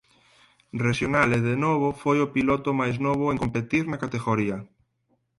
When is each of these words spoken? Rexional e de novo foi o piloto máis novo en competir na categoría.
Rexional 0.85 1.29
e 1.37 1.39
de 1.49 1.55
novo 1.65 1.87
foi 2.01 2.17
o 2.21 2.31
piloto 2.35 2.69
máis 2.79 2.95
novo 3.05 3.25
en 3.29 3.37
competir 3.43 3.83
na 3.87 4.01
categoría. 4.03 4.57